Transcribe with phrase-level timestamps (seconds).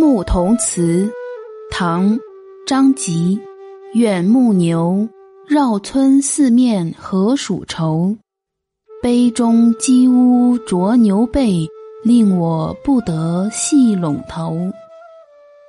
[0.00, 1.04] 牧童词》
[1.70, 2.16] 唐·
[2.66, 3.38] 张籍，
[3.92, 5.06] 远牧牛，
[5.46, 8.16] 绕村四面何属愁？
[9.02, 11.68] 杯中鸡乌啄牛背，
[12.02, 14.56] 令我不得系陇头。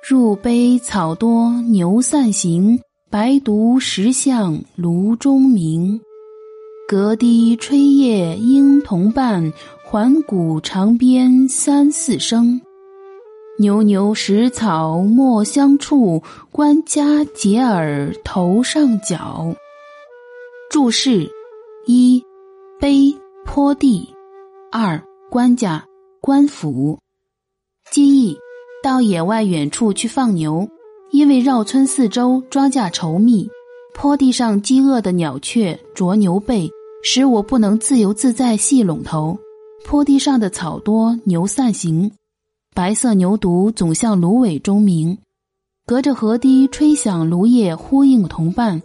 [0.08, 6.00] 入杯草多牛散行，白独石向炉中鸣。
[6.88, 9.52] 隔堤吹叶莺同伴，
[9.84, 12.58] 环谷长鞭三四声。
[13.58, 19.54] 牛牛食草莫相触，官家解耳头上角。
[20.70, 21.30] 注释：
[21.86, 22.24] 一、
[22.80, 24.08] 碑坡地；
[24.70, 25.00] 二、
[25.30, 25.84] 官家
[26.18, 26.98] 官府。
[27.90, 28.38] 记忆：
[28.82, 30.66] 到野外远处去放牛，
[31.10, 33.46] 因为绕村四周庄稼稠密，
[33.94, 36.70] 坡地上饥饿的鸟雀啄牛背，
[37.04, 39.38] 使我不能自由自在系拢头。
[39.84, 42.10] 坡地上的草多，牛散行。
[42.74, 45.18] 白色牛犊总向芦苇中鸣，
[45.84, 48.80] 隔着河堤吹响芦叶呼应同伴，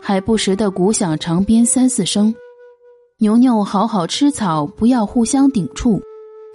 [0.00, 2.32] 还不时的鼓响长鞭三四声。
[3.18, 6.00] 牛牛好好吃草，不要互相顶触，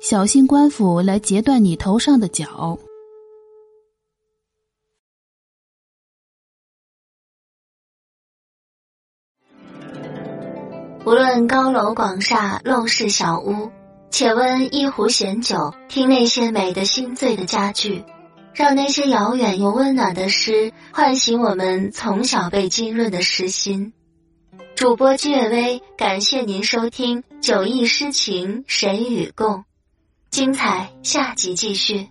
[0.01, 2.79] 小心官府来截断你头上的角。
[11.05, 13.69] 无论高楼广厦，陋室小屋。
[14.11, 18.03] 且温一壶闲酒，听那些美的心醉的佳句，
[18.53, 23.93] 让那些遥远又温暖的诗唤醒我们从小被浸润的诗心。
[24.75, 29.55] 主播季月微，感谢您收听《酒意诗情谁与共》，
[30.31, 32.07] 精彩下集继续。